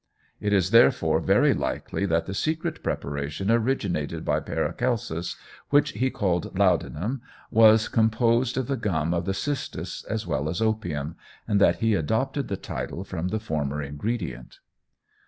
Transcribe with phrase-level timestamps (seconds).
[0.39, 5.35] It is therefore very likely that the secret preparation originated by Paracelsus
[5.69, 10.59] which he called laudanum, was composed of the gum of the cistus as well as
[10.59, 11.17] opium,
[11.47, 14.57] and that he adopted the title from the former ingredient.